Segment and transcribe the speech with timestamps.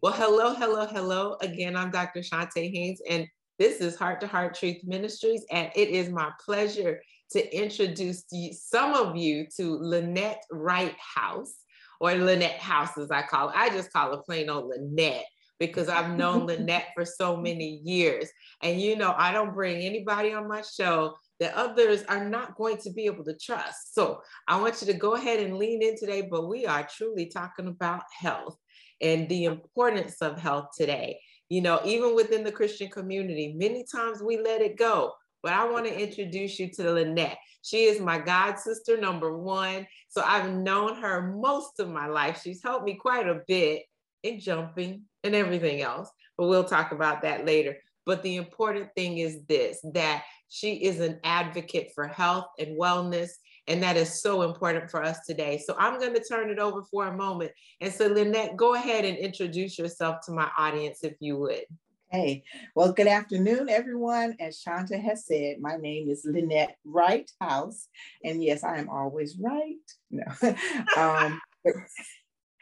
[0.00, 1.36] Well, hello, hello, hello.
[1.40, 2.20] Again, I'm Dr.
[2.20, 3.26] Chonta Haynes, and
[3.58, 7.02] this is Heart to Heart Truth Ministries, and it is my pleasure
[7.32, 8.22] to introduce
[8.52, 11.52] some of you to Lynette Wright-House,
[12.00, 13.56] or Lynette House as I call it.
[13.56, 15.26] I just call it plain old Lynette
[15.58, 18.30] because I've known Lynette for so many years.
[18.62, 22.76] And you know, I don't bring anybody on my show that others are not going
[22.78, 23.94] to be able to trust.
[23.94, 27.26] So I want you to go ahead and lean in today, but we are truly
[27.26, 28.56] talking about health
[29.00, 31.20] and the importance of health today.
[31.48, 35.12] You know, even within the Christian community, many times we let it go.
[35.42, 37.38] But I want to introduce you to Lynette.
[37.62, 39.86] She is my god sister number one.
[40.08, 42.40] So I've known her most of my life.
[42.42, 43.82] She's helped me quite a bit
[44.24, 46.10] in jumping and everything else.
[46.36, 47.76] But we'll talk about that later.
[48.04, 53.30] But the important thing is this that she is an advocate for health and wellness.
[53.66, 55.58] And that is so important for us today.
[55.58, 57.52] So I'm going to turn it over for a moment.
[57.82, 61.64] And so, Lynette, go ahead and introduce yourself to my audience if you would.
[62.10, 64.34] Hey, well, good afternoon, everyone.
[64.40, 67.88] As Chonta has said, my name is Lynette Wright-House.
[68.24, 69.76] And yes, I am always right.
[70.10, 70.24] No.
[70.96, 71.38] um,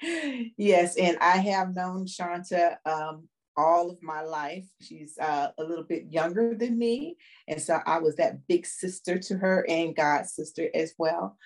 [0.57, 4.67] yes, and I have known Chonta um, all of my life.
[4.81, 7.17] She's uh, a little bit younger than me.
[7.49, 11.37] And so I was that big sister to her and God sister as well.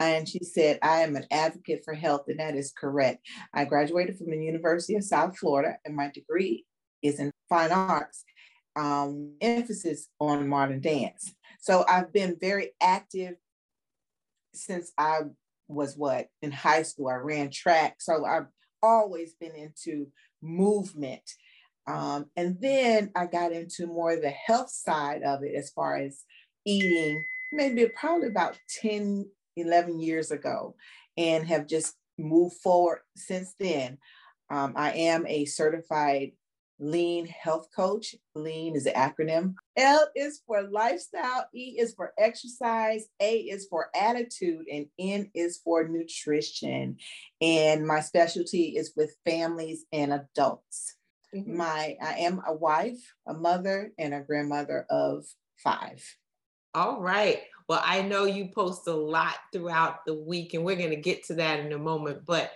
[0.00, 3.26] And she said, I am an advocate for health, and that is correct.
[3.54, 6.64] I graduated from the University of South Florida, and my degree
[7.02, 8.24] is in fine arts,
[8.74, 11.32] um, emphasis on modern dance.
[11.60, 13.36] So I've been very active
[14.54, 15.20] since I
[15.68, 17.08] was what in high school.
[17.08, 17.96] I ran track.
[18.00, 18.46] So I've
[18.82, 20.08] always been into
[20.42, 21.22] movement
[21.90, 26.22] um, and then I got into more the health side of it as far as
[26.64, 30.76] eating, maybe probably about 10, 11 years ago,
[31.16, 33.98] and have just moved forward since then.
[34.50, 36.32] Um, I am a certified
[36.78, 38.14] lean health coach.
[38.34, 39.54] Lean is the acronym.
[39.76, 45.60] L is for lifestyle, E is for exercise, A is for attitude, and N is
[45.62, 46.96] for nutrition.
[47.40, 50.96] And my specialty is with families and adults.
[51.34, 51.56] Mm-hmm.
[51.56, 55.24] My I am a wife, a mother, and a grandmother of
[55.56, 56.02] five.
[56.74, 57.42] All right.
[57.68, 61.24] Well, I know you post a lot throughout the week, and we're going to get
[61.26, 62.24] to that in a moment.
[62.26, 62.50] But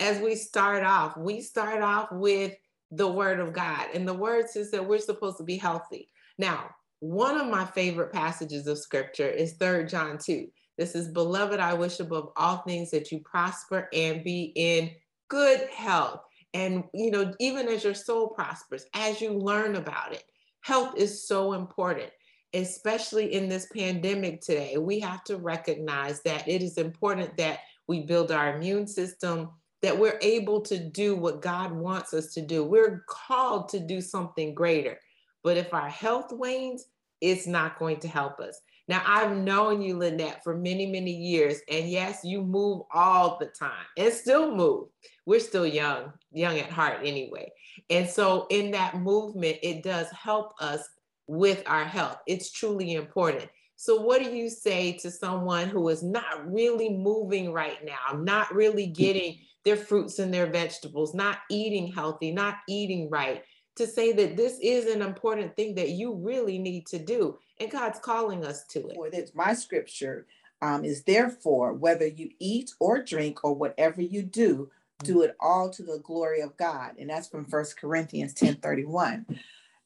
[0.00, 2.54] as we start off, we start off with
[2.90, 3.86] the word of God.
[3.94, 6.10] And the word says that we're supposed to be healthy.
[6.38, 10.46] Now, one of my favorite passages of scripture is Third John 2.
[10.76, 14.90] This is, Beloved, I wish above all things that you prosper and be in
[15.28, 16.20] good health
[16.54, 20.22] and, you know, even as your soul prospers, as you learn about it,
[20.60, 22.10] health is so important,
[22.54, 24.76] especially in this pandemic today.
[24.78, 29.50] We have to recognize that it is important that we build our immune system,
[29.82, 32.64] that we're able to do what God wants us to do.
[32.64, 34.98] We're called to do something greater.
[35.42, 36.86] But if our health wanes,
[37.20, 38.60] it's not going to help us.
[38.86, 41.60] Now, I've known you, Lynette, for many, many years.
[41.70, 44.88] And yes, you move all the time and still move.
[45.24, 47.50] We're still young, young at heart anyway.
[47.88, 50.86] And so, in that movement, it does help us
[51.26, 52.18] with our health.
[52.26, 53.48] It's truly important.
[53.76, 58.54] So, what do you say to someone who is not really moving right now, not
[58.54, 63.42] really getting their fruits and their vegetables, not eating healthy, not eating right?
[63.76, 67.70] To say that this is an important thing that you really need to do and
[67.70, 68.96] God's calling us to it.
[68.96, 70.26] Well, that's my scripture
[70.62, 74.70] um, is therefore, whether you eat or drink or whatever you do,
[75.02, 76.92] do it all to the glory of God.
[76.98, 79.26] And that's from First Corinthians 10 31.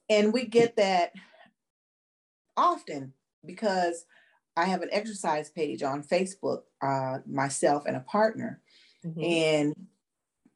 [0.08, 1.12] And we get that
[2.56, 3.12] often
[3.44, 4.04] because
[4.56, 8.60] I have an exercise page on Facebook, uh, myself and a partner.
[9.04, 9.22] Mm-hmm.
[9.22, 9.86] And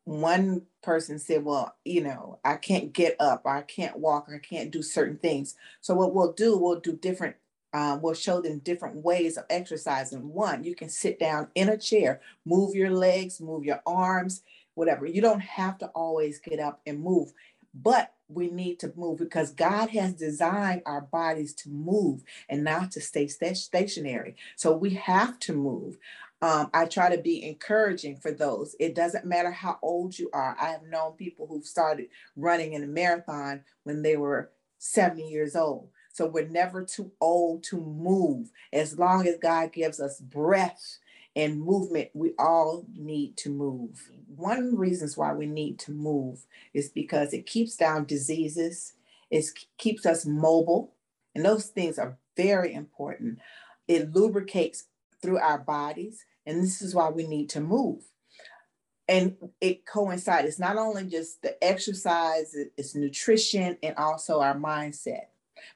[0.05, 4.71] one person said, Well, you know, I can't get up, I can't walk, I can't
[4.71, 5.55] do certain things.
[5.81, 7.37] So, what we'll do, we'll do different,
[7.73, 10.33] um, we'll show them different ways of exercising.
[10.33, 14.43] One, you can sit down in a chair, move your legs, move your arms,
[14.75, 15.07] whatever.
[15.07, 17.33] You don't have to always get up and move,
[17.73, 22.91] but we need to move because God has designed our bodies to move and not
[22.93, 24.35] to stay stationary.
[24.57, 25.99] So, we have to move.
[26.43, 28.75] Um, I try to be encouraging for those.
[28.81, 30.57] It doesn't matter how old you are.
[30.61, 35.55] I have known people who've started running in a marathon when they were 70 years
[35.55, 35.89] old.
[36.13, 38.51] So we're never too old to move.
[38.73, 40.99] As long as God gives us breath
[41.37, 44.11] and movement, we all need to move.
[44.35, 46.45] One reasons why we need to move
[46.75, 48.95] is because it keeps down diseases,
[49.31, 49.47] it
[49.79, 50.93] keeps us mobile,
[51.37, 53.39] and those things are very important.
[53.87, 54.87] It lubricates
[55.23, 58.03] through our bodies, and this is why we need to move.
[59.09, 60.49] And it coincides.
[60.49, 65.27] It's not only just the exercise, it's nutrition and also our mindset.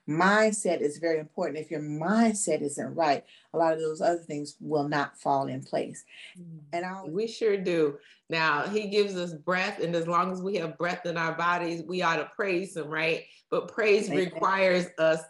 [0.07, 1.59] Mindset is very important.
[1.59, 3.23] If your mindset isn't right,
[3.53, 6.03] a lot of those other things will not fall in place.
[6.39, 6.59] Mm.
[6.73, 7.97] And I we sure do.
[8.29, 11.83] Now he gives us breath, and as long as we have breath in our bodies,
[11.83, 13.23] we ought to praise him, right?
[13.49, 14.25] But praise Amen.
[14.25, 15.21] requires us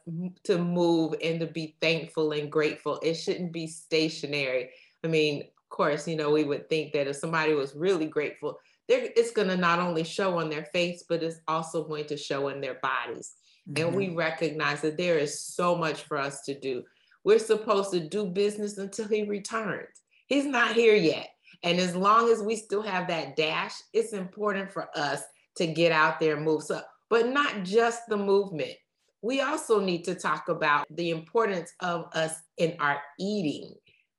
[0.46, 3.00] to move and to be thankful and grateful.
[3.04, 4.72] It shouldn't be stationary.
[5.08, 8.60] I mean, of course, you know, we would think that if somebody was really grateful,
[8.90, 12.50] it's going to not only show on their face, but it's also going to show
[12.50, 13.36] in their bodies.
[13.70, 13.88] Mm-hmm.
[13.88, 14.18] And we mm-hmm.
[14.18, 16.84] recognize that there is so much for us to do.
[17.24, 20.02] We're supposed to do business until he returns.
[20.28, 21.30] He's not here yet.
[21.64, 25.24] And as long as we still have that dash, it's important for us
[25.56, 26.64] to get out there and move.
[26.64, 28.74] So, but not just the movement.
[29.22, 33.74] We also need to talk about the importance of us in our eating.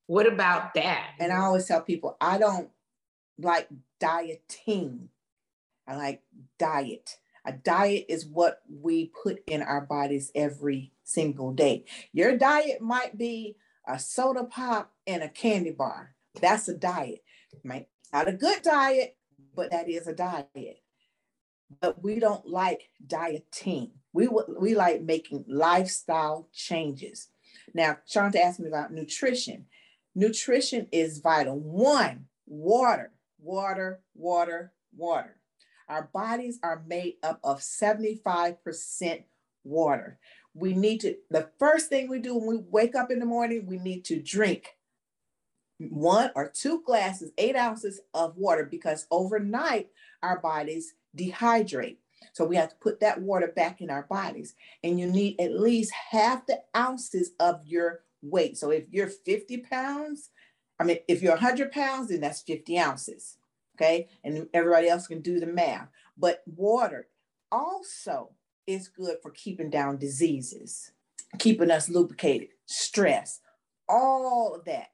[0.09, 1.11] What about that?
[1.21, 2.71] And I always tell people I don't
[3.39, 3.69] like
[4.01, 5.11] dieting.
[5.87, 6.23] I like
[6.59, 7.19] diet.
[7.45, 11.85] A diet is what we put in our bodies every single day.
[12.13, 13.57] Your diet might be
[13.87, 16.15] a soda pop and a candy bar.
[16.41, 17.23] That's a diet.
[17.63, 19.15] Might not a good diet,
[19.55, 20.83] but that is a diet.
[21.83, 23.91] But we don't like dieting.
[24.15, 24.27] We
[24.59, 27.29] we like making lifestyle changes.
[27.75, 29.67] Now, Chonta asked me about nutrition.
[30.19, 31.57] Nutrition is vital.
[31.57, 35.37] One, water, water, water, water.
[35.89, 39.23] Our bodies are made up of 75%
[39.63, 40.19] water.
[40.55, 43.65] We need to, the first thing we do when we wake up in the morning,
[43.69, 44.75] we need to drink
[45.79, 49.89] one or two glasses, eight ounces of water, because overnight
[50.25, 51.99] our bodies dehydrate.
[52.33, 54.57] So we have to put that water back in our bodies.
[54.83, 58.57] And you need at least half the ounces of your weight.
[58.59, 60.31] So if you're 50 pounds,
[60.81, 63.39] I mean, if you're 100 pounds, then that's 50 ounces
[63.79, 64.09] okay?
[64.25, 65.89] And everybody else can do the math.
[66.17, 67.09] But water
[67.51, 68.31] also
[68.67, 70.93] is good for keeping down diseases,
[71.39, 73.41] keeping us lubricated, stress,
[73.89, 74.89] all of that.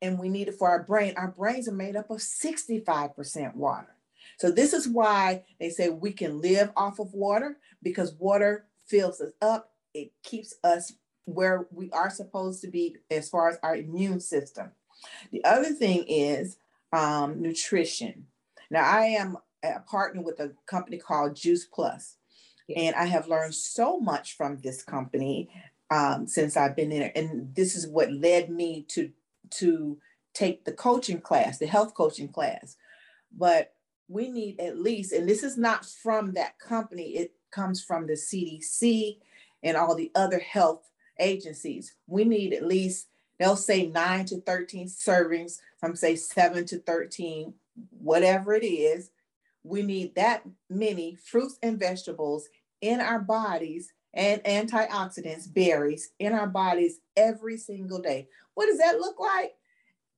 [0.00, 1.14] And we need it for our brain.
[1.16, 3.96] Our brains are made up of 65% water.
[4.38, 9.20] So this is why they say we can live off of water because water fills
[9.20, 9.72] us up.
[9.92, 10.92] It keeps us
[11.34, 14.70] where we are supposed to be as far as our immune system.
[15.32, 16.58] The other thing is
[16.92, 18.26] um, nutrition.
[18.70, 22.16] Now, I am a partner with a company called Juice Plus,
[22.74, 25.50] and I have learned so much from this company
[25.90, 27.12] um, since I've been in it.
[27.16, 29.10] And this is what led me to
[29.50, 29.98] to
[30.32, 32.76] take the coaching class, the health coaching class.
[33.36, 33.74] But
[34.08, 38.14] we need at least, and this is not from that company, it comes from the
[38.14, 39.18] CDC
[39.62, 40.89] and all the other health
[41.20, 41.94] agencies.
[42.06, 43.06] We need at least
[43.40, 47.54] They'll say nine to 13 servings, some say seven to 13,
[47.98, 49.10] whatever it is.
[49.64, 52.50] We need that many fruits and vegetables
[52.82, 58.28] in our bodies and antioxidants, berries in our bodies every single day.
[58.52, 59.54] What does that look like?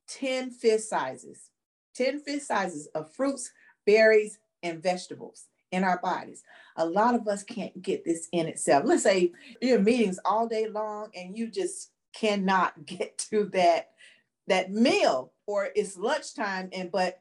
[0.09, 1.51] 10 fist sizes,
[1.95, 3.53] 10 fist sizes of fruits,
[3.87, 6.45] berries, and vegetables in our bodies.
[6.77, 8.85] A lot of us can't get this in itself.
[8.87, 13.91] Let's say you're meetings all day long and you just cannot get to that
[14.49, 17.21] that meal or it's lunchtime and but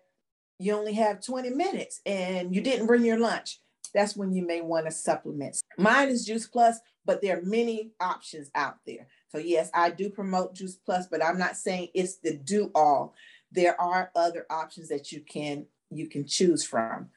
[0.57, 3.59] you only have 20 minutes and you didn't bring your lunch.
[3.93, 5.61] That's when you may want to supplement.
[5.77, 9.07] Mine is juice plus but there are many options out there.
[9.29, 13.13] So yes i do promote juice plus but i'm not saying it's the do all
[13.51, 17.09] there are other options that you can you can choose from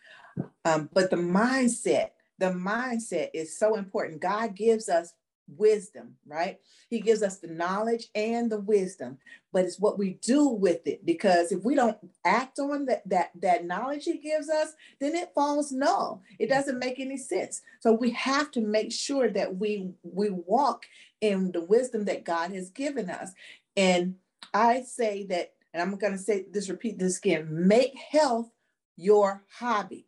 [0.65, 5.15] um, but the mindset the mindset is so important god gives us
[5.49, 6.59] wisdom, right?
[6.89, 9.19] He gives us the knowledge and the wisdom,
[9.53, 11.05] but it's what we do with it.
[11.05, 15.33] Because if we don't act on that that that knowledge he gives us, then it
[15.35, 16.23] falls null.
[16.39, 17.63] It doesn't make any sense.
[17.81, 20.87] So we have to make sure that we we walk
[21.21, 23.33] in the wisdom that God has given us.
[23.77, 24.17] And
[24.53, 28.51] I say that, and I'm going to say this, repeat this again: make health
[28.97, 30.07] your hobby.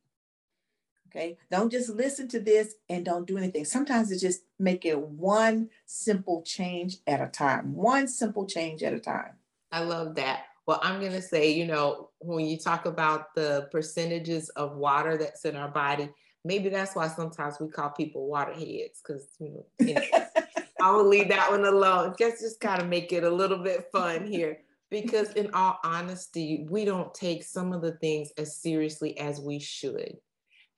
[1.17, 1.39] Okay.
[1.51, 3.65] Don't just listen to this and don't do anything.
[3.65, 8.93] Sometimes it's just make it one simple change at a time, one simple change at
[8.93, 9.33] a time.
[9.73, 10.45] I love that.
[10.67, 15.17] Well, I'm going to say, you know, when you talk about the percentages of water
[15.17, 16.11] that's in our body,
[16.45, 20.03] maybe that's why sometimes we call people waterheads because, you know,
[20.83, 22.15] I will leave that one alone.
[22.19, 24.59] Just, just kind of make it a little bit fun here
[24.91, 29.59] because, in all honesty, we don't take some of the things as seriously as we
[29.59, 30.19] should.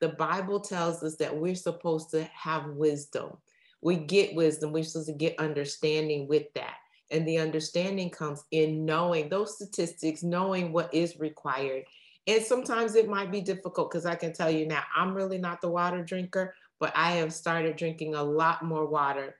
[0.00, 3.36] The Bible tells us that we're supposed to have wisdom.
[3.80, 6.76] We get wisdom, we're supposed to get understanding with that.
[7.10, 11.84] And the understanding comes in knowing those statistics, knowing what is required.
[12.26, 15.60] And sometimes it might be difficult because I can tell you now, I'm really not
[15.60, 19.36] the water drinker, but I have started drinking a lot more water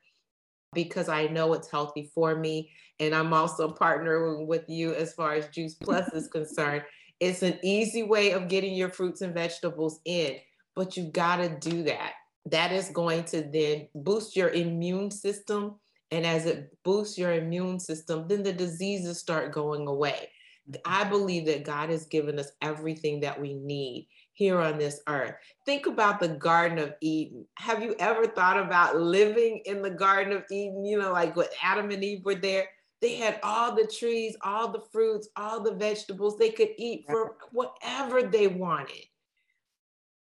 [0.72, 2.70] because I know it's healthy for me.
[3.00, 6.82] And I'm also partnering with you as far as Juice Plus is concerned.
[7.20, 10.36] It's an easy way of getting your fruits and vegetables in,
[10.78, 12.12] but you've got to do that.
[12.46, 15.74] That is going to then boost your immune system
[16.12, 20.30] and as it boosts your immune system, then the diseases start going away.
[20.70, 20.80] Mm-hmm.
[20.86, 25.34] I believe that God has given us everything that we need here on this earth.
[25.66, 27.44] Think about the Garden of Eden.
[27.56, 30.84] Have you ever thought about living in the Garden of Eden?
[30.84, 32.68] You know, like when Adam and Eve were there,
[33.02, 37.36] they had all the trees, all the fruits, all the vegetables they could eat for
[37.50, 39.07] whatever they wanted.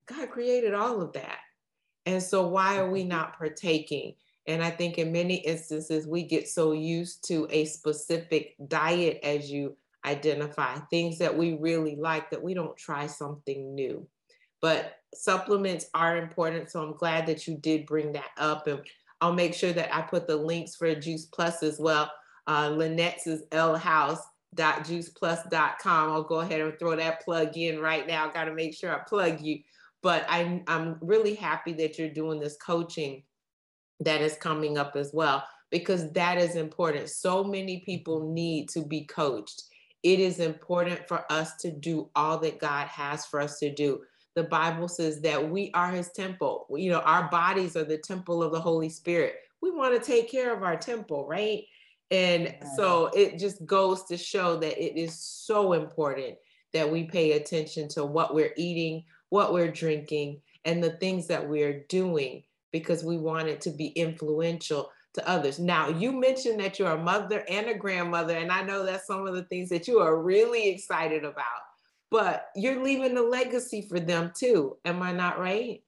[0.10, 1.38] God created all of that.
[2.06, 4.16] And so, why are we not partaking?
[4.48, 9.52] And I think in many instances, we get so used to a specific diet as
[9.52, 14.08] you identify things that we really like that we don't try something new.
[14.62, 16.72] But supplements are important.
[16.72, 18.66] So I'm glad that you did bring that up.
[18.68, 18.80] And
[19.22, 22.12] I'll make sure that I put the links for Juice Plus as well.
[22.48, 26.10] Uh, Lynette's is lhouse.juiceplus.com.
[26.10, 28.30] I'll go ahead and throw that plug in right now.
[28.30, 29.60] Got to make sure I plug you.
[30.02, 33.24] But I, I'm really happy that you're doing this coaching
[34.00, 37.10] that is coming up as well, because that is important.
[37.10, 38.34] So many people mm-hmm.
[38.34, 39.64] need to be coached.
[40.04, 44.02] It is important for us to do all that God has for us to do.
[44.36, 46.66] The Bible says that we are his temple.
[46.72, 49.36] You know, our bodies are the temple of the Holy Spirit.
[49.62, 51.64] We want to take care of our temple, right?
[52.12, 56.38] And so it just goes to show that it is so important
[56.72, 61.48] that we pay attention to what we're eating, what we're drinking, and the things that
[61.48, 65.60] we're doing because we want it to be influential to others.
[65.60, 69.26] Now, you mentioned that you're a mother and a grandmother, and I know that's some
[69.26, 71.44] of the things that you are really excited about,
[72.12, 74.78] but you're leaving a legacy for them too.
[74.86, 75.82] Am I not right?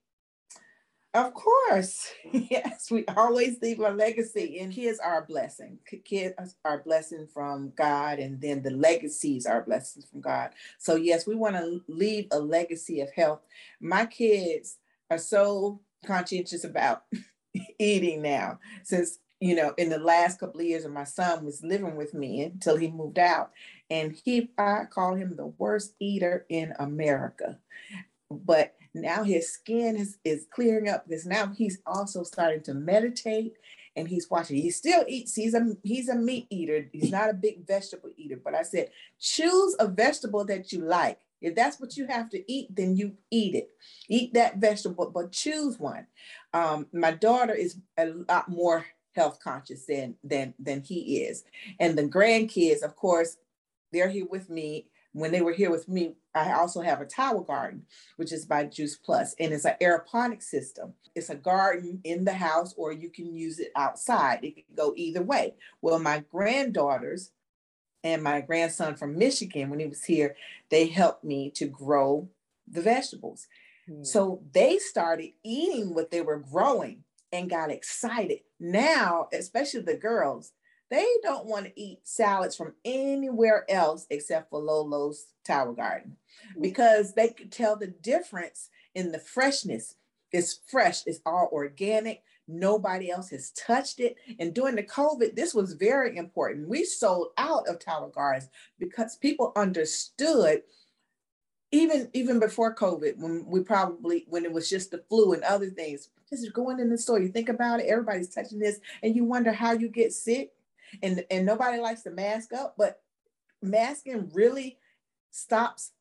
[1.13, 2.07] Of course.
[2.33, 5.79] Yes, we always leave a legacy, and kids are a blessing.
[6.05, 10.51] Kids are a blessing from God, and then the legacies are blessings from God.
[10.79, 13.41] So, yes, we want to leave a legacy of health.
[13.81, 14.77] My kids
[15.09, 17.03] are so conscientious about
[17.79, 21.63] eating now since you know in the last couple of years and my son was
[21.63, 23.51] living with me until he moved out
[23.89, 27.59] and he i call him the worst eater in america
[28.29, 33.53] but now his skin is, is clearing up because now he's also starting to meditate
[33.95, 37.33] and he's watching he still eats he's a he's a meat eater he's not a
[37.33, 41.97] big vegetable eater but i said choose a vegetable that you like if that's what
[41.97, 43.71] you have to eat, then you eat it.
[44.07, 46.05] Eat that vegetable, but choose one.
[46.53, 51.43] Um, my daughter is a lot more health conscious than than than he is,
[51.79, 53.37] and the grandkids, of course,
[53.91, 54.87] they're here with me.
[55.13, 58.65] When they were here with me, I also have a tower garden, which is by
[58.65, 60.93] Juice Plus, and it's an aeroponic system.
[61.15, 64.39] It's a garden in the house, or you can use it outside.
[64.43, 65.55] It can go either way.
[65.81, 67.31] Well, my granddaughters
[68.03, 70.35] and my grandson from Michigan, when he was here,
[70.69, 72.29] they helped me to grow
[72.67, 73.47] the vegetables.
[73.89, 74.05] Mm.
[74.05, 77.03] So they started eating what they were growing
[77.33, 78.39] and got excited.
[78.59, 80.53] Now, especially the girls,
[80.91, 86.17] they don't want to eat salads from anywhere else except for Lolo's Tower Garden
[86.53, 86.61] hmm.
[86.61, 89.95] because they could tell the difference in the freshness.
[90.31, 92.23] It's fresh, it's all organic.
[92.47, 94.15] Nobody else has touched it.
[94.39, 96.67] And during the COVID, this was very important.
[96.67, 100.63] We sold out of Tower Gardens because people understood
[101.71, 105.69] even even before COVID, when we probably when it was just the flu and other
[105.69, 109.23] things, just going in the store, you think about it, everybody's touching this, and you
[109.23, 110.51] wonder how you get sick.
[111.01, 113.01] And and nobody likes to mask up, but
[113.61, 114.77] masking really
[115.31, 115.91] stops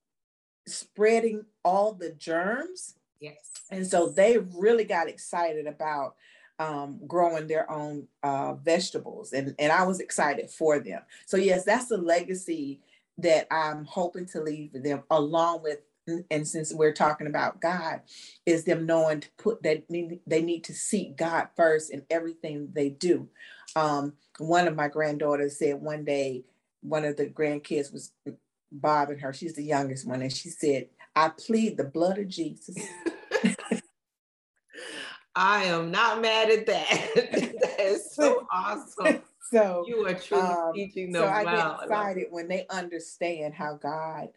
[0.66, 2.94] spreading all the germs.
[3.20, 3.50] Yes.
[3.70, 6.16] And so they really got excited about
[6.58, 11.02] um, growing their own uh, vegetables, and and I was excited for them.
[11.26, 12.80] So yes, that's the legacy
[13.18, 15.78] that I'm hoping to leave them, along with
[16.30, 18.00] and since we're talking about God,
[18.46, 22.88] is them knowing to put that they need to seek God first in everything they
[22.88, 23.28] do.
[23.76, 26.44] Um, one of my granddaughters said one day,
[26.82, 28.12] one of the grandkids was
[28.72, 29.32] bothering her.
[29.32, 32.76] She's the youngest one, and she said, "I plead the blood of Jesus."
[35.34, 37.10] I am not mad at that.
[37.14, 39.22] that is so awesome.
[39.52, 41.74] So you are truly um, teaching them so I well.
[41.74, 44.28] get excited when they understand how God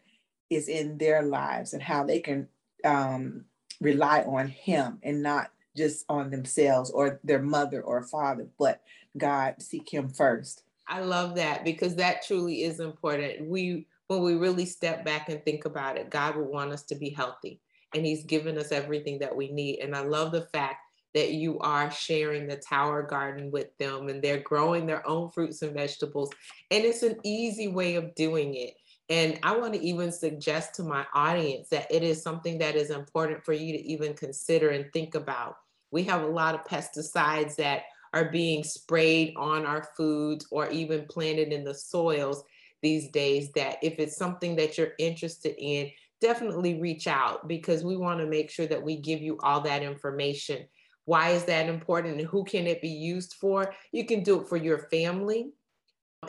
[0.50, 2.48] is in their lives and how they can
[2.84, 3.44] um,
[3.80, 8.80] rely on Him and not just on themselves or their mother or father, but
[9.16, 10.62] God seek Him first.
[10.86, 13.48] I love that because that truly is important.
[13.48, 16.94] We when we really step back and think about it, God would want us to
[16.94, 17.60] be healthy
[17.94, 19.78] and he's given us everything that we need.
[19.78, 20.80] And I love the fact
[21.14, 25.62] that you are sharing the tower garden with them and they're growing their own fruits
[25.62, 26.30] and vegetables.
[26.70, 28.74] And it's an easy way of doing it.
[29.10, 32.90] And I want to even suggest to my audience that it is something that is
[32.90, 35.56] important for you to even consider and think about.
[35.90, 37.82] We have a lot of pesticides that
[38.12, 42.44] are being sprayed on our foods or even planted in the soils
[42.82, 47.96] these days that if it's something that you're interested in, definitely reach out because we
[47.96, 50.64] want to make sure that we give you all that information
[51.06, 53.74] why is that important and who can it be used for?
[53.92, 55.50] You can do it for your family.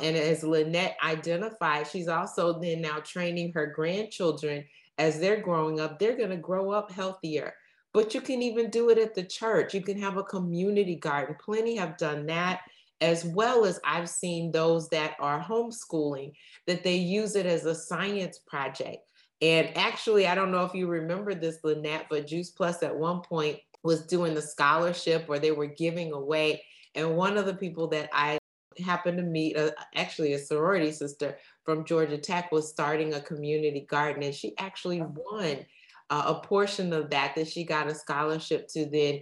[0.01, 4.65] And as Lynette identified, she's also then now training her grandchildren
[4.97, 7.53] as they're growing up, they're going to grow up healthier.
[7.93, 9.73] But you can even do it at the church.
[9.73, 11.35] You can have a community garden.
[11.39, 12.61] Plenty have done that,
[13.01, 16.33] as well as I've seen those that are homeschooling,
[16.67, 18.97] that they use it as a science project.
[19.41, 23.21] And actually, I don't know if you remember this, Lynette, but Juice Plus at one
[23.21, 26.63] point was doing the scholarship or they were giving away.
[26.95, 28.37] And one of the people that I
[28.83, 33.85] happened to meet, uh, actually a sorority sister from Georgia Tech, was starting a community
[33.89, 35.65] garden, and she actually won
[36.09, 37.35] uh, a portion of that.
[37.35, 39.21] That she got a scholarship to then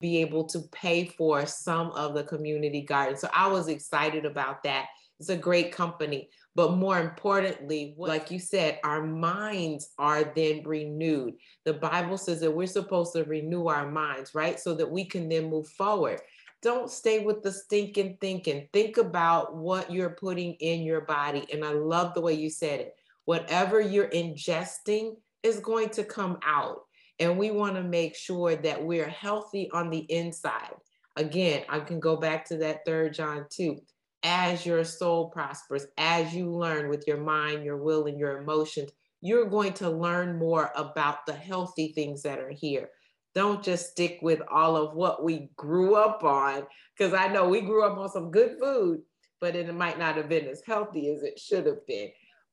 [0.00, 3.16] be able to pay for some of the community garden.
[3.16, 4.86] So I was excited about that.
[5.18, 6.28] It's a great company.
[6.56, 11.34] But more importantly, like you said, our minds are then renewed.
[11.64, 14.60] The Bible says that we're supposed to renew our minds, right?
[14.60, 16.20] So that we can then move forward.
[16.64, 18.68] Don't stay with the stinking thinking.
[18.72, 21.46] Think about what you're putting in your body.
[21.52, 22.94] And I love the way you said it.
[23.26, 26.78] Whatever you're ingesting is going to come out.
[27.20, 30.72] And we want to make sure that we're healthy on the inside.
[31.16, 33.78] Again, I can go back to that third John 2
[34.22, 38.90] as your soul prospers, as you learn with your mind, your will, and your emotions,
[39.20, 42.88] you're going to learn more about the healthy things that are here.
[43.34, 46.66] Don't just stick with all of what we grew up on,
[46.96, 49.02] because I know we grew up on some good food,
[49.40, 52.10] but it might not have been as healthy as it should have been.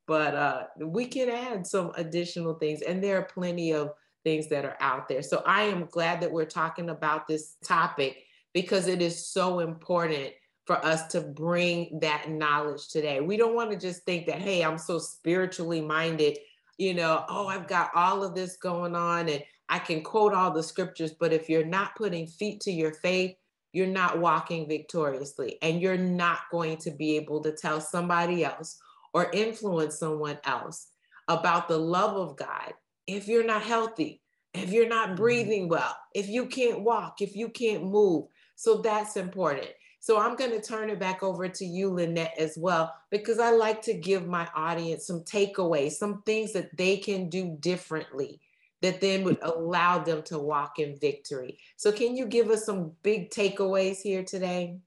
[0.08, 3.91] But uh, we can add some additional things, and there are plenty of
[4.24, 5.22] things that are out there.
[5.22, 8.17] So I am glad that we're talking about this topic
[8.54, 10.32] because it is so important
[10.65, 13.20] for us to bring that knowledge today.
[13.20, 16.38] We don't want to just think that, hey, I'm so spiritually minded,
[16.78, 20.51] you know, oh, I've got all of this going on and I can quote all
[20.51, 23.38] the scriptures, but if you're not putting feet to your faith,
[23.71, 28.77] you're not walking victoriously and you're not going to be able to tell somebody else
[29.13, 30.89] or influence someone else
[31.29, 32.73] about the love of God
[33.07, 34.21] if you're not healthy,
[34.53, 35.15] if you're not mm-hmm.
[35.15, 38.25] breathing well, if you can't walk, if you can't move.
[38.57, 39.69] So that's important.
[40.01, 43.51] So I'm going to turn it back over to you, Lynette, as well, because I
[43.51, 48.41] like to give my audience some takeaways, some things that they can do differently
[48.82, 51.60] that then would allow them to walk in victory.
[51.78, 54.78] So, can you give us some big takeaways here today?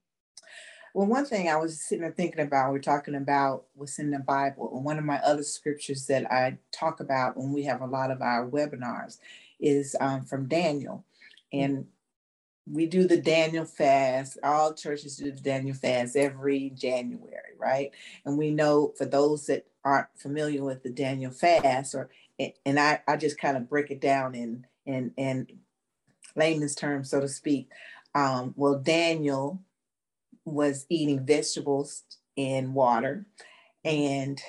[0.93, 4.19] Well, one thing I was sitting there thinking about, we're talking about what's in the
[4.19, 4.71] Bible.
[4.73, 8.11] And one of my other scriptures that I talk about when we have a lot
[8.11, 9.17] of our webinars
[9.59, 11.03] is um, from Daniel.
[11.51, 11.87] And
[12.65, 14.37] we do the Daniel fast.
[14.41, 17.91] All churches do the Daniel fast every January, right?
[18.25, 23.01] And we know for those that aren't familiar with the Daniel fast, or and I,
[23.07, 25.47] I just kind of break it down in in in
[26.35, 27.69] layman's terms, so to speak.
[28.13, 29.61] Um, well, Daniel
[30.45, 32.03] was eating vegetables
[32.37, 33.25] and water,
[33.83, 34.39] and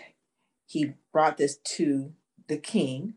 [0.66, 2.12] he brought this to
[2.48, 3.14] the king.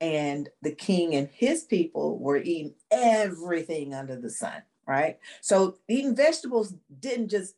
[0.00, 5.18] And the king and his people were eating everything under the sun, right?
[5.40, 7.54] So eating vegetables didn't just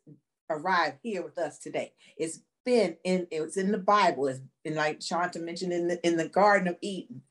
[0.49, 1.93] arrive here with us today.
[2.17, 4.27] It's been in it was in the Bible.
[4.27, 7.23] It's been like Chonta mentioned in the in the Garden of Eden.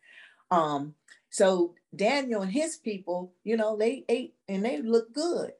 [0.49, 0.95] Um,
[1.29, 5.51] so Daniel and his people, you know, they ate and they looked good.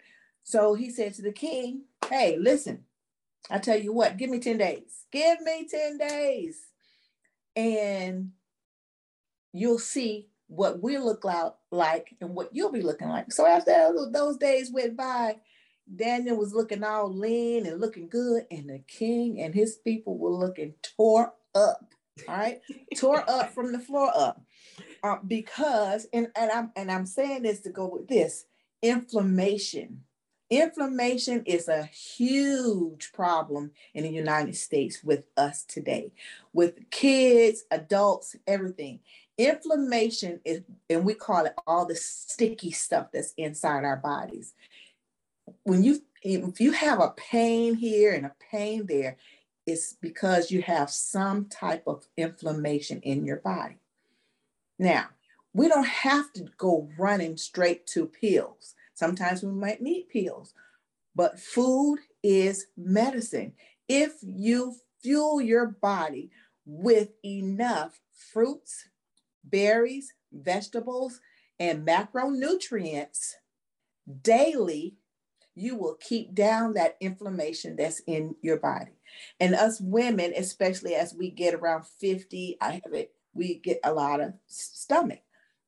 [0.44, 2.86] So he said to the king, Hey, listen,
[3.52, 5.06] I tell you what, give me 10 days.
[5.12, 6.62] Give me 10 days.
[7.56, 8.32] And
[9.54, 11.26] you'll see what we look
[11.72, 13.32] like and what you'll be looking like.
[13.34, 15.38] So after those days went by,
[15.94, 20.32] Daniel was looking all lean and looking good, and the king and his people were
[20.34, 21.94] looking tore up.
[22.28, 22.62] All right,
[22.96, 24.42] tore up from the floor up,
[25.04, 28.46] uh, because and and I'm and I'm saying this to go with this
[28.82, 30.04] inflammation.
[30.50, 36.14] Inflammation is a huge problem in the United States with us today,
[36.54, 39.00] with kids, adults, everything.
[39.38, 44.54] Inflammation is, and we call it all the sticky stuff that's inside our bodies.
[45.64, 49.18] When you, if you have a pain here and a pain there,
[49.66, 53.78] it's because you have some type of inflammation in your body.
[54.78, 55.08] Now,
[55.54, 58.76] we don't have to go running straight to pills.
[58.94, 60.54] Sometimes we might need pills,
[61.16, 63.54] but food is medicine.
[63.88, 66.32] If you fuel your body
[66.66, 68.90] with enough fruits,
[69.44, 71.22] berries, vegetables,
[71.60, 73.34] and macronutrients
[74.22, 74.96] daily,
[75.56, 78.92] you will keep down that inflammation that's in your body.
[79.40, 83.94] And us women, especially as we get around 50, I have it, we get a
[83.94, 85.22] lot of stomach.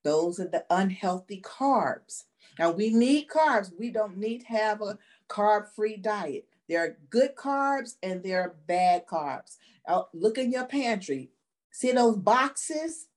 [0.04, 2.26] Those are the unhealthy carbs.
[2.60, 3.72] Now we need carbs.
[3.78, 4.98] We don't need to have a
[5.30, 6.46] carb-free diet.
[6.68, 9.58] There are good carbs and there are bad carbs.
[9.88, 11.30] Now, look in your pantry.
[11.72, 13.08] See those boxes?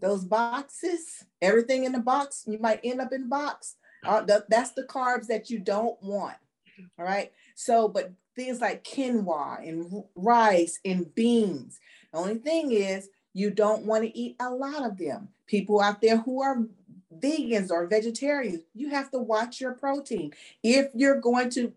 [0.00, 3.76] those boxes, everything in the box, you might end up in the box.
[4.04, 6.36] Uh, the, that's the carbs that you don't want.
[6.98, 7.32] All right.
[7.54, 11.80] So, but things like quinoa and rice and beans.
[12.12, 15.28] The only thing is, you don't want to eat a lot of them.
[15.46, 16.64] People out there who are
[17.14, 20.32] vegans or vegetarians, you have to watch your protein.
[20.62, 21.72] If you're going to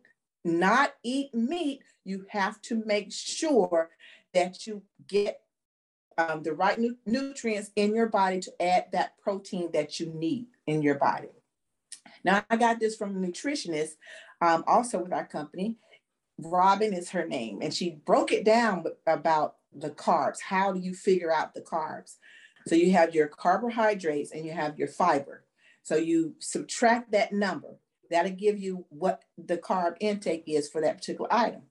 [0.45, 3.89] not eat meat, you have to make sure
[4.33, 5.41] that you get
[6.17, 10.47] um, the right nu- nutrients in your body to add that protein that you need
[10.67, 11.29] in your body.
[12.23, 13.91] Now, I got this from a nutritionist,
[14.41, 15.77] um, also with our company.
[16.37, 20.41] Robin is her name, and she broke it down about the carbs.
[20.41, 22.15] How do you figure out the carbs?
[22.67, 25.43] So you have your carbohydrates and you have your fiber.
[25.83, 27.79] So you subtract that number.
[28.09, 31.63] That'll give you what the carb intake is for that particular item.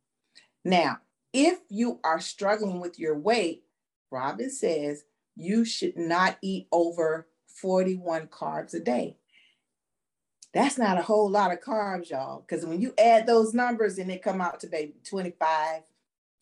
[0.65, 0.99] Now,
[1.33, 3.65] if you are struggling with your weight,
[4.11, 5.05] Robin says
[5.37, 9.19] you should not eat over 41 carbs a day.
[10.55, 14.09] That's not a whole lot of carbs, y'all, because when you add those numbers and
[14.09, 15.83] they come out to maybe 25,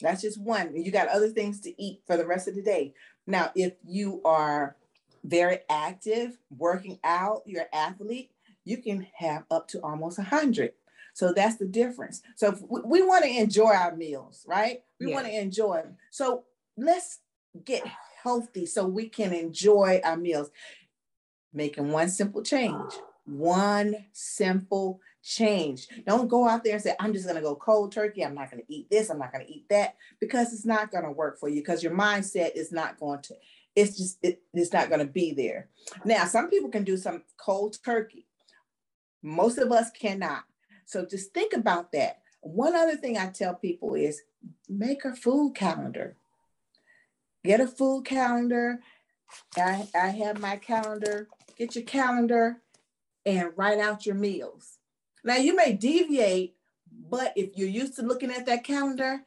[0.00, 0.76] that's just one.
[0.76, 2.94] You got other things to eat for the rest of the day.
[3.26, 4.76] Now, if you are
[5.24, 8.30] very active, working out, you're an athlete,
[8.64, 10.72] you can have up to almost 100.
[11.14, 12.22] So that's the difference.
[12.36, 14.82] So we, we want to enjoy our meals, right?
[15.00, 15.96] We want to enjoy them.
[16.10, 16.44] So
[16.76, 17.20] let's
[17.64, 17.86] get
[18.22, 20.50] healthy so we can enjoy our meals.
[21.54, 22.92] Making one simple change,
[23.26, 25.88] one simple change.
[26.06, 28.24] Don't go out there and say, I'm just going to go cold turkey.
[28.24, 29.10] I'm not going to eat this.
[29.10, 31.82] I'm not going to eat that because it's not going to work for you because
[31.82, 33.34] your mindset is not going to,
[33.74, 35.68] it's just, it, it's not going to be there.
[36.04, 38.26] Now, some people can do some cold turkey.
[39.22, 40.44] Most of us cannot.
[40.84, 42.20] So just think about that.
[42.40, 44.22] One other thing I tell people is
[44.68, 46.16] make a food calendar
[47.46, 48.80] get a food calendar.
[49.56, 51.28] I, I have my calendar.
[51.56, 52.60] Get your calendar
[53.26, 54.78] and write out your meals.
[55.24, 56.54] Now you may deviate,
[57.10, 59.22] but if you're used to looking at that calendar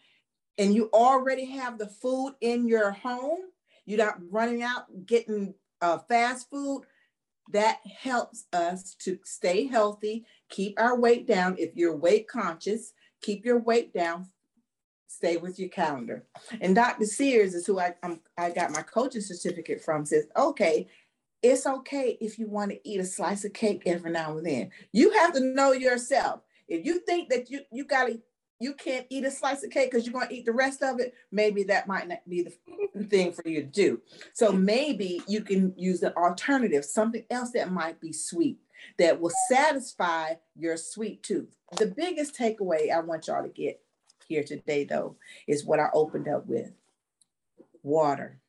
[0.57, 3.39] and you already have the food in your home,
[3.85, 6.83] you're not running out getting uh, fast food.
[7.51, 11.55] That helps us to stay healthy, keep our weight down.
[11.57, 14.27] If you're weight conscious, keep your weight down
[15.09, 16.23] stay with your calendar.
[16.61, 17.05] And Dr.
[17.05, 20.87] Sears is who I, I'm, I got my coaching certificate from, says, okay,
[21.41, 24.71] it's okay if you want to eat a slice of cake every now and then.
[24.91, 26.41] You have to know yourself.
[26.67, 28.19] If you think that you, you got to,
[28.59, 30.99] you can't eat a slice of cake because you're going to eat the rest of
[30.99, 34.01] it, maybe that might not be the thing for you to do.
[34.33, 38.59] So maybe you can use an alternative, something else that might be sweet
[38.97, 41.55] that will satisfy your sweet tooth.
[41.77, 43.81] The biggest takeaway I want y'all to get
[44.27, 45.15] here today, though,
[45.47, 46.71] is what I opened up with
[47.83, 48.39] water.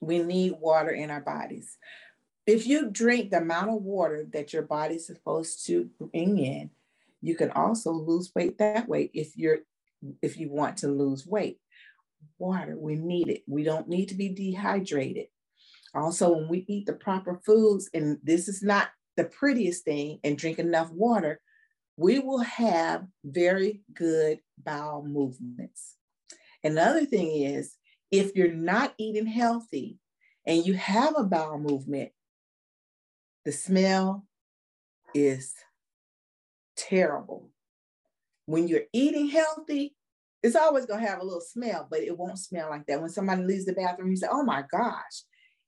[0.00, 1.76] We need water in our bodies.
[2.48, 6.70] If you drink the amount of water that your body's supposed to bring in,
[7.20, 9.58] you can also lose weight that way if you're
[10.22, 11.58] if you want to lose weight.
[12.38, 13.42] Water, we need it.
[13.46, 15.26] We don't need to be dehydrated.
[15.94, 20.38] Also, when we eat the proper foods, and this is not the prettiest thing, and
[20.38, 21.42] drink enough water,
[21.98, 25.96] we will have very good bowel movements.
[26.64, 27.74] Another thing is,
[28.10, 29.98] if you're not eating healthy
[30.46, 32.10] and you have a bowel movement,
[33.48, 34.26] the smell
[35.14, 35.54] is
[36.76, 37.48] terrible.
[38.44, 39.96] when you're eating healthy,
[40.42, 43.00] it's always going to have a little smell, but it won't smell like that.
[43.00, 45.22] When somebody leaves the bathroom, you say, oh my gosh,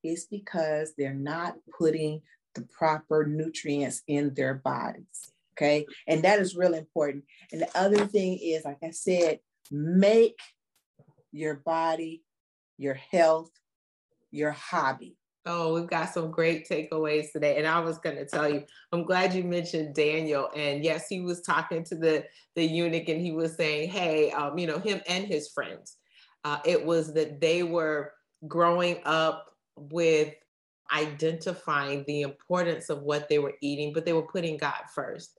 [0.05, 2.21] it's because they're not putting
[2.55, 5.33] the proper nutrients in their bodies.
[5.55, 5.87] Okay.
[6.07, 7.25] And that is really important.
[7.51, 9.41] And the other thing is, like I said,
[9.71, 10.39] make
[11.33, 12.25] your body,
[12.77, 13.53] your health,
[14.31, 15.17] your hobby.
[15.47, 17.57] Oh, we've got some great takeaways today.
[17.57, 20.51] And I was going to tell you, I'm glad you mentioned Daniel.
[20.55, 22.25] And yes, he was talking to the,
[22.57, 25.97] the eunuch and he was saying, hey, um, you know, him and his friends.
[26.45, 28.13] Uh, it was that they were
[28.49, 30.35] growing up with
[30.93, 35.39] identifying the importance of what they were eating, but they were putting God first.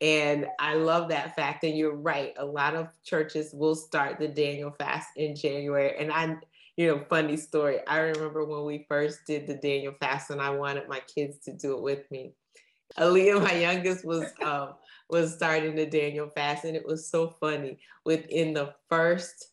[0.00, 1.62] And I love that fact.
[1.64, 2.32] And you're right.
[2.38, 5.94] A lot of churches will start the Daniel fast in January.
[5.98, 6.36] And I,
[6.76, 7.80] you know, funny story.
[7.86, 11.52] I remember when we first did the Daniel fast, and I wanted my kids to
[11.52, 12.34] do it with me.
[12.98, 14.74] Aaliyah, my youngest, was um,
[15.10, 17.78] was starting the Daniel fast, and it was so funny.
[18.04, 19.48] Within the first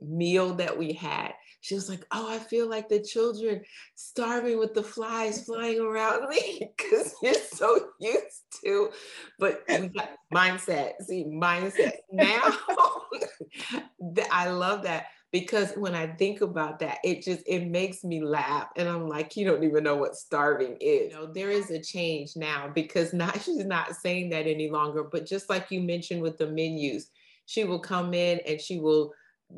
[0.00, 3.62] meal that we had, she was like, "Oh, I feel like the children
[3.94, 8.90] starving with the flies flying around me because you're so used to."
[9.38, 10.92] But we got mindset.
[11.02, 11.96] See, mindset.
[12.10, 12.40] Now,
[14.32, 18.68] I love that because when I think about that, it just it makes me laugh,
[18.76, 21.12] and I'm like, you don't even know what starving is.
[21.12, 25.02] You know, there is a change now because not she's not saying that any longer.
[25.04, 27.10] But just like you mentioned with the menus,
[27.46, 29.12] she will come in and she will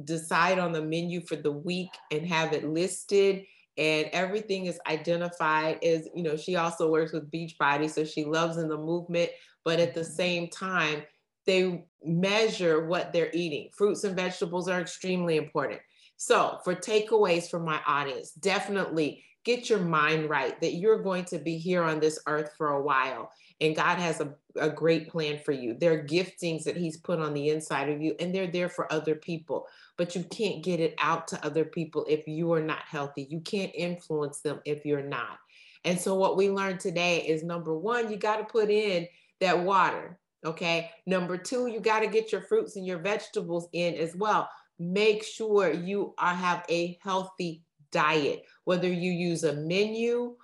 [0.05, 3.45] decide on the menu for the week and have it listed
[3.79, 8.59] and everything is identified as you know she also works with beachbody so she loves
[8.59, 9.31] in the movement
[9.65, 10.13] but at the mm-hmm.
[10.13, 11.03] same time
[11.49, 13.71] they measure what they're eating.
[13.73, 15.81] Fruits and vegetables are extremely important.
[16.19, 21.39] So, for takeaways from my audience, definitely get your mind right that you're going to
[21.39, 23.31] be here on this earth for a while.
[23.63, 25.73] And God has a, a great plan for you.
[25.73, 28.93] There are giftings that He's put on the inside of you, and they're there for
[28.93, 29.67] other people.
[29.97, 33.27] But you can't get it out to other people if you are not healthy.
[33.31, 35.39] You can't influence them if you're not.
[35.87, 39.09] And so, what we learned today is number one, you got to put in
[39.41, 40.19] that water.
[40.45, 40.91] Okay.
[41.07, 44.49] Number two, you got to get your fruits and your vegetables in as well.
[44.79, 50.37] Make sure you are, have a healthy diet, whether you use a menu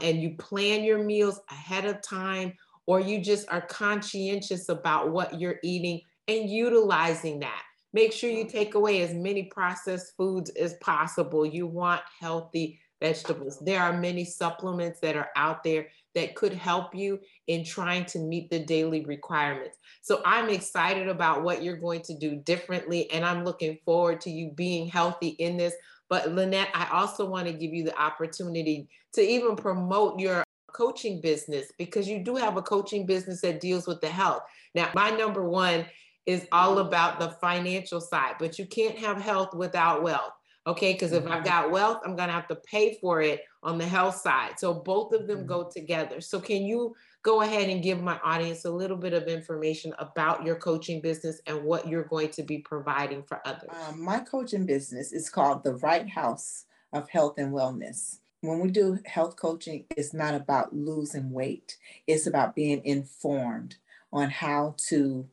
[0.00, 2.54] and you plan your meals ahead of time,
[2.86, 7.62] or you just are conscientious about what you're eating and utilizing that.
[7.92, 11.46] Make sure you take away as many processed foods as possible.
[11.46, 13.58] You want healthy vegetables.
[13.60, 18.18] There are many supplements that are out there that could help you in trying to
[18.18, 19.76] meet the daily requirements.
[20.00, 24.30] So I'm excited about what you're going to do differently, and I'm looking forward to
[24.30, 25.74] you being healthy in this.
[26.08, 31.20] But Lynette, I also want to give you the opportunity to even promote your coaching
[31.20, 34.42] business because you do have a coaching business that deals with the health.
[34.74, 35.86] Now, my number one
[36.24, 40.32] is all about the financial side, but you can't have health without wealth.
[40.66, 41.44] Okay, because if I've mm-hmm.
[41.44, 44.58] got wealth, I'm going to have to pay for it on the health side.
[44.58, 45.46] So both of them mm-hmm.
[45.48, 46.20] go together.
[46.20, 50.44] So, can you go ahead and give my audience a little bit of information about
[50.44, 53.68] your coaching business and what you're going to be providing for others?
[53.88, 58.20] Um, my coaching business is called the Wright-House of Health and Wellness.
[58.40, 61.76] When we do health coaching, it's not about losing weight,
[62.06, 63.76] it's about being informed
[64.12, 65.26] on how to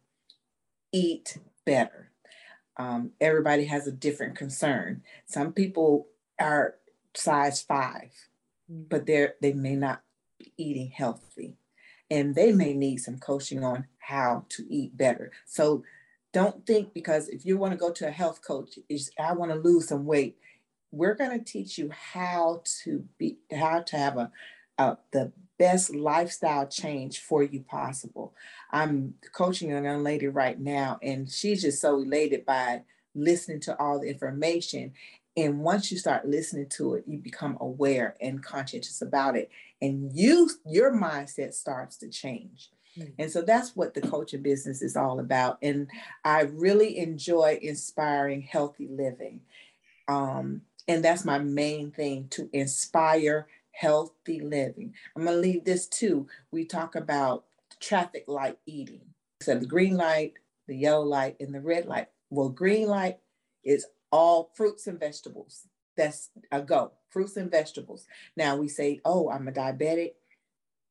[0.92, 2.10] eat better
[2.78, 5.04] um, everybody has a different concern.
[5.26, 6.08] Some people
[6.40, 6.76] are
[7.16, 8.12] size five,
[8.70, 10.02] but they're they may not
[10.40, 11.58] be eating healthy,
[12.10, 15.32] and they may need some coaching on how to eat better.
[15.46, 15.84] So
[16.34, 19.52] don't think because if you want to go to a health coach, is I want
[19.52, 20.38] to lose some weight.
[20.92, 24.32] We're going to teach you how to be how to have a,
[24.78, 28.34] a the best lifestyle change for you possible.
[28.72, 32.82] I'm coaching a young lady right now, and she's just so elated by
[33.16, 34.94] listening to all the information.
[35.36, 39.50] And once you start listening to it, you become aware and conscientious about it.
[39.82, 42.70] And you your mindset starts to change.
[42.98, 43.12] Mm-hmm.
[43.18, 45.58] And so that's what the coaching business is all about.
[45.62, 45.90] And
[46.24, 49.42] I really enjoy inspiring healthy living.
[50.08, 54.94] Um, and that's my main thing to inspire healthy living.
[55.16, 56.28] I'm going to leave this too.
[56.52, 57.46] We talk about
[57.80, 59.02] traffic light eating.
[59.42, 60.34] So the green light,
[60.68, 62.08] the yellow light, and the red light.
[62.30, 63.18] Well, green light
[63.64, 65.68] is all fruits and vegetables.
[65.98, 66.92] That's a go.
[67.10, 68.06] Fruits and vegetables.
[68.38, 70.12] Now we say, oh, I'm a diabetic.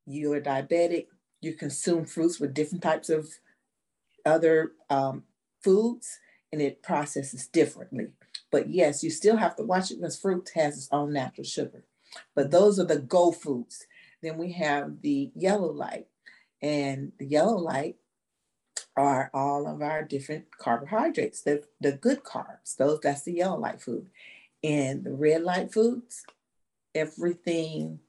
[0.07, 1.07] You're a diabetic.
[1.41, 3.29] You consume fruits with different types of
[4.27, 5.23] other um,
[5.63, 6.19] foods,
[6.53, 8.09] and it processes differently.
[8.51, 11.85] But yes, you still have to watch it because fruit has its own natural sugar.
[12.35, 13.87] But those are the go foods.
[14.21, 16.09] Then we have the yellow light.
[16.61, 17.97] And the yellow light
[18.97, 22.77] are all of our different carbohydrates, the, the good carbs.
[22.77, 24.09] Those that's the yellow light food.
[24.63, 26.25] And the red light foods,
[26.95, 28.01] everything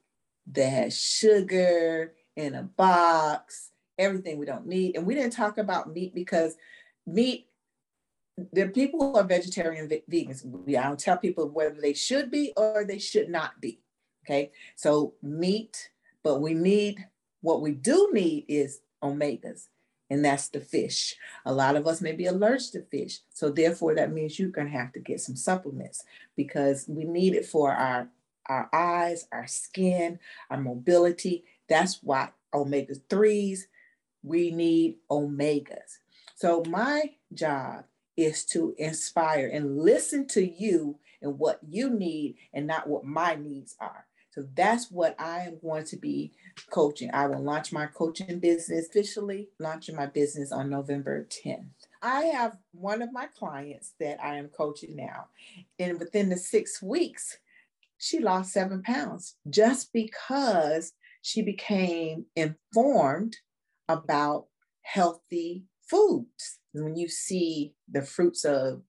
[0.52, 4.96] that has sugar in a box, everything we don't need.
[4.96, 6.56] And we didn't talk about meat because
[7.06, 7.46] meat,
[8.52, 10.44] the people who are vegetarian vegans.
[10.68, 13.80] I don't tell people whether they should be or they should not be.
[14.24, 14.52] Okay.
[14.76, 15.90] So meat,
[16.22, 17.06] but we need
[17.40, 19.68] what we do need is omegas
[20.10, 21.16] and that's the fish.
[21.46, 23.20] A lot of us may be allergic to fish.
[23.30, 26.04] So therefore that means you're going to have to get some supplements
[26.36, 28.08] because we need it for our
[28.46, 30.18] our eyes, our skin,
[30.50, 31.44] our mobility.
[31.68, 33.60] That's why omega 3s,
[34.22, 35.98] we need omegas.
[36.36, 37.84] So my job
[38.16, 43.34] is to inspire and listen to you and what you need and not what my
[43.34, 44.06] needs are.
[44.30, 46.32] So that's what I am going to be
[46.70, 47.10] coaching.
[47.12, 51.66] I will launch my coaching business officially, launching my business on November 10th.
[52.02, 55.26] I have one of my clients that I am coaching now.
[55.78, 57.38] And within the six weeks,
[57.98, 63.36] she lost seven pounds just because she became informed
[63.88, 64.46] about
[64.82, 66.58] healthy foods.
[66.72, 68.82] When you see the fruits of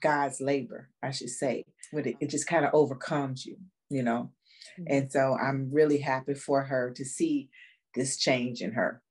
[0.00, 3.56] God's labor, I should say, it, it just kind of overcomes you,
[3.90, 4.30] you know.
[4.78, 4.92] Mm-hmm.
[4.92, 7.48] And so I'm really happy for her to see
[7.94, 9.02] this change in her.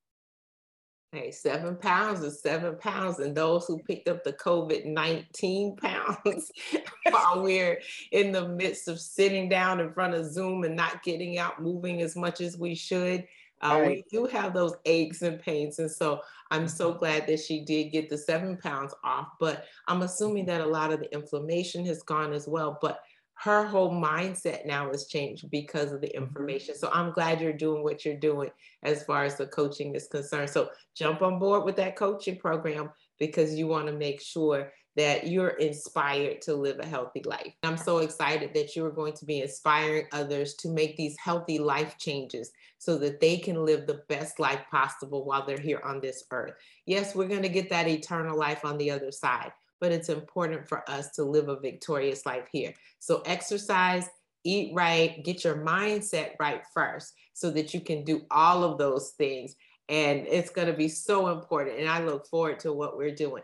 [1.11, 3.19] Hey, seven pounds is seven pounds.
[3.19, 6.51] And those who picked up the COVID 19 pounds
[7.09, 7.79] while we're
[8.11, 12.01] in the midst of sitting down in front of Zoom and not getting out moving
[12.01, 13.25] as much as we should,
[13.61, 13.87] uh, right.
[13.87, 15.79] we do have those aches and pains.
[15.79, 16.19] And so
[16.51, 16.99] I'm so mm-hmm.
[16.99, 19.29] glad that she did get the seven pounds off.
[19.39, 22.77] But I'm assuming that a lot of the inflammation has gone as well.
[22.81, 22.99] But
[23.36, 26.24] her whole mindset now has changed because of the mm-hmm.
[26.24, 26.76] information.
[26.76, 28.50] So I'm glad you're doing what you're doing
[28.84, 30.50] as far as the coaching is concerned.
[30.50, 35.28] So jump on board with that coaching program because you want to make sure that
[35.28, 37.54] you're inspired to live a healthy life.
[37.63, 41.60] I'm so excited that you are going to be inspiring others to make these healthy
[41.60, 46.00] life changes so that they can live the best life possible while they're here on
[46.00, 46.54] this earth.
[46.86, 50.67] Yes, we're going to get that eternal life on the other side but it's important
[50.67, 52.73] for us to live a victorious life here.
[52.99, 54.07] So exercise,
[54.43, 59.11] eat right, get your mindset right first so that you can do all of those
[59.17, 59.55] things.
[59.89, 61.79] And it's going to be so important.
[61.79, 63.43] And I look forward to what we're doing.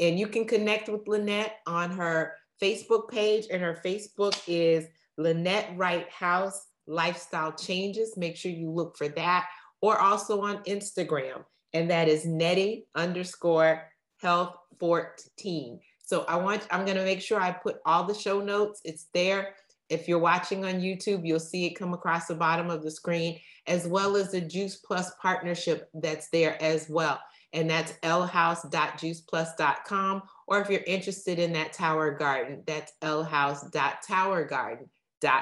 [0.00, 4.86] And you can connect with Lynette on her Facebook page, and her Facebook is
[5.18, 8.16] Lynette Wright-House Lifestyle Changes.
[8.16, 9.48] Make sure you look for that,
[9.82, 13.82] or also on Instagram, and that is Nettie underscore
[14.24, 15.78] Health 14.
[15.98, 18.80] So I want, I'm going to make sure I put all the show notes.
[18.84, 19.56] It's there.
[19.90, 23.38] If you're watching on YouTube, you'll see it come across the bottom of the screen,
[23.66, 27.20] as well as the Juice Plus partnership that's there as well.
[27.52, 30.22] And that's lhouse.juiceplus.com.
[30.46, 34.88] Or if you're interested in that tower garden, that's lhouse.towergarden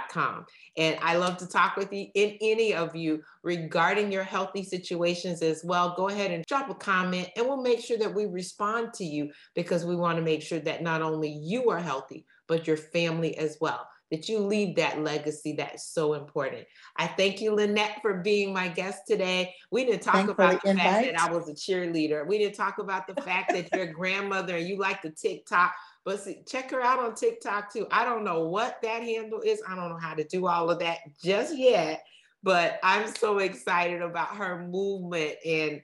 [0.09, 0.47] com.
[0.77, 5.43] And I love to talk with you in any of you regarding your healthy situations
[5.43, 5.95] as well.
[5.97, 9.31] Go ahead and drop a comment and we'll make sure that we respond to you
[9.55, 13.37] because we want to make sure that not only you are healthy, but your family
[13.39, 13.87] as well.
[14.11, 16.67] That you leave that legacy that's so important.
[16.99, 19.55] I thank you, Lynette, for being my guest today.
[19.71, 22.27] We didn't talk about the, the fact that I was a cheerleader.
[22.27, 25.73] We didn't talk about the fact that you're grandmother and you like the TikTok
[26.05, 27.87] but see, check her out on TikTok too.
[27.91, 29.63] I don't know what that handle is.
[29.69, 32.05] I don't know how to do all of that just yet,
[32.43, 35.81] but I'm so excited about her movement and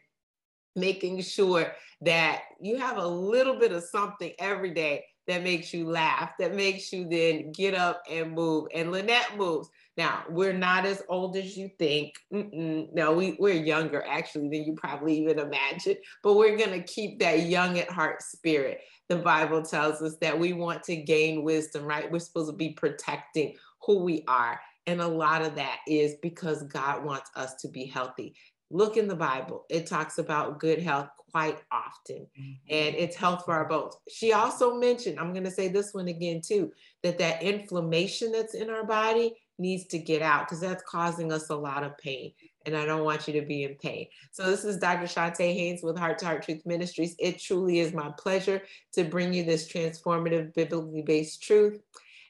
[0.75, 5.89] making sure that you have a little bit of something every day that makes you
[5.89, 8.67] laugh, that makes you then get up and move.
[8.75, 9.69] And Lynette moves.
[9.97, 12.15] Now, we're not as old as you think.
[12.33, 12.93] Mm-mm.
[12.95, 17.19] No, we, we're younger actually than you probably even imagine, but we're going to keep
[17.19, 21.85] that young at heart spirit the Bible tells us that we want to gain wisdom,
[21.85, 22.11] right?
[22.11, 24.61] We're supposed to be protecting who we are.
[24.87, 28.35] And a lot of that is because God wants us to be healthy.
[28.71, 32.53] Look in the Bible, it talks about good health quite often, mm-hmm.
[32.71, 33.95] and it's health for our bones.
[34.11, 38.55] She also mentioned, I'm going to say this one again too, that that inflammation that's
[38.55, 42.33] in our body needs to get out because that's causing us a lot of pain
[42.67, 44.07] and I don't want you to be in pain.
[44.33, 45.07] So this is Dr.
[45.07, 47.15] Chonta Haynes with Heart to Heart Truth Ministries.
[47.19, 51.81] It truly is my pleasure to bring you this transformative, biblically based truth.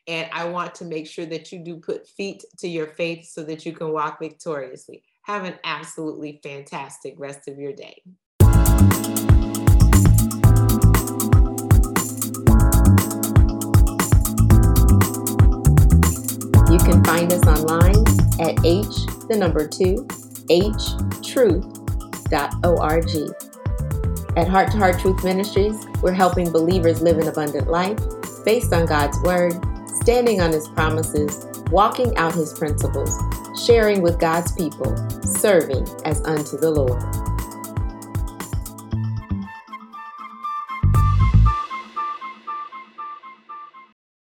[0.06, 3.42] And I want to make sure that you do put feet to your faith so
[3.44, 5.02] that you can walk victoriously.
[5.24, 8.02] Have an absolutely fantastic rest of your day.
[17.18, 18.06] Find us online
[18.38, 20.06] at H, the number two,
[20.50, 20.72] h
[21.26, 21.56] htruth.org.
[24.36, 27.98] At Heart to Heart Truth Ministries, we're helping believers live an abundant life
[28.44, 29.54] based on God's Word,
[29.96, 33.12] standing on His promises, walking out His principles,
[33.66, 37.02] sharing with God's people, serving as unto the Lord.